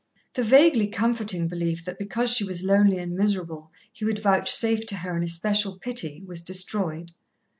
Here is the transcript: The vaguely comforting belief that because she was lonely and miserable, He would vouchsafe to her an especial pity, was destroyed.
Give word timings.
The 0.33 0.41
vaguely 0.43 0.87
comforting 0.87 1.47
belief 1.47 1.85
that 1.85 1.99
because 1.99 2.31
she 2.33 2.43
was 2.43 2.63
lonely 2.63 2.97
and 2.97 3.11
miserable, 3.13 3.71
He 3.93 4.03
would 4.03 4.17
vouchsafe 4.17 4.87
to 4.87 4.97
her 4.97 5.15
an 5.15 5.21
especial 5.21 5.77
pity, 5.77 6.23
was 6.25 6.41
destroyed. 6.41 7.11